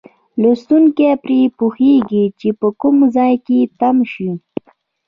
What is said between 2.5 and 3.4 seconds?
په کوم ځای